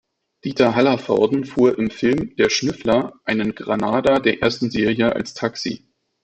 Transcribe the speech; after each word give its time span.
Dieter 0.45 0.73
Hallervorden 0.73 1.45
fuhr 1.45 1.77
im 1.77 1.91
Film 1.91 2.35
Der 2.37 2.49
Schnüffler 2.49 3.13
einen 3.23 3.53
Granada 3.53 4.17
der 4.17 4.41
ersten 4.41 4.71
Serie 4.71 5.13
als 5.15 5.35
Taxi. 5.35 5.85